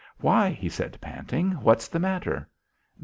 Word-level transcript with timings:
"Why," 0.19 0.49
he 0.49 0.67
said 0.67 0.97
panting, 0.99 1.51
"what's 1.61 1.87
the 1.87 1.99
matter?" 1.99 2.49